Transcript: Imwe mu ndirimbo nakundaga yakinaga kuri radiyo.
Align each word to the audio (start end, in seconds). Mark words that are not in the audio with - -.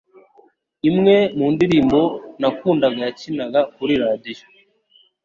Imwe 0.89 1.15
mu 1.37 1.47
ndirimbo 1.53 1.99
nakundaga 2.39 2.99
yakinaga 3.05 3.59
kuri 3.75 3.93
radiyo. 4.03 4.45